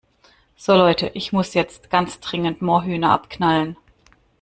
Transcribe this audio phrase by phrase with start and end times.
[0.57, 3.77] So Leute, ich muss jetzt ganz dringend Moorhühner abknallen.